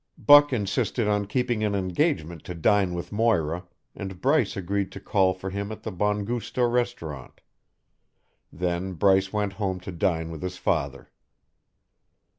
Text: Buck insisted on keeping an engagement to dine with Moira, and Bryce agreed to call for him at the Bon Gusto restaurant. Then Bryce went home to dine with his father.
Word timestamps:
Buck 0.17 0.51
insisted 0.51 1.07
on 1.07 1.27
keeping 1.27 1.63
an 1.63 1.75
engagement 1.75 2.43
to 2.45 2.55
dine 2.55 2.95
with 2.95 3.11
Moira, 3.11 3.65
and 3.93 4.19
Bryce 4.19 4.57
agreed 4.57 4.91
to 4.93 4.99
call 4.99 5.35
for 5.35 5.51
him 5.51 5.71
at 5.71 5.83
the 5.83 5.91
Bon 5.91 6.25
Gusto 6.25 6.65
restaurant. 6.65 7.39
Then 8.51 8.93
Bryce 8.93 9.31
went 9.31 9.53
home 9.53 9.79
to 9.81 9.91
dine 9.91 10.31
with 10.31 10.41
his 10.41 10.57
father. 10.57 11.11